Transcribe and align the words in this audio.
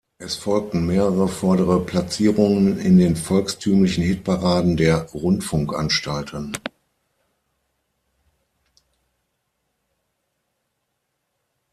Es 0.17 0.35
folgten 0.35 0.87
mehrere 0.87 1.27
vordere 1.27 1.79
Platzierungen 1.79 2.79
in 2.79 2.97
den 2.97 3.15
volkstümlichen 3.15 4.03
Hitparaden 4.03 4.75
der 4.75 5.03
Rundfunkanstalten. 5.13 6.57